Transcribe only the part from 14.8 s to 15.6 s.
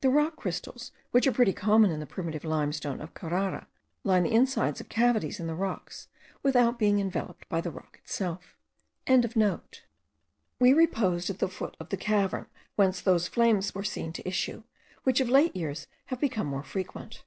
which of late